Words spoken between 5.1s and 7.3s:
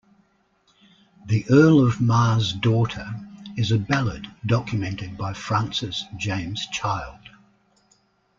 by Francis James Child.